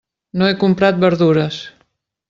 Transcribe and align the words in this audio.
No 0.41 0.47
he 0.47 0.55
comprat 0.63 0.99
verdures. 1.05 1.63